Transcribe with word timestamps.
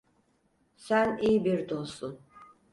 Sen 0.75 1.17
iyi 1.17 1.43
bir 1.45 1.69
dostsun. 1.69 2.19